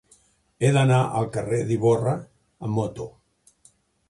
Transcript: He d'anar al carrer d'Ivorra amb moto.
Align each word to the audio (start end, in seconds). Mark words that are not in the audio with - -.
He 0.67 0.71
d'anar 0.77 1.01
al 1.19 1.29
carrer 1.35 1.59
d'Ivorra 1.73 2.15
amb 2.17 2.79
moto. 2.79 3.09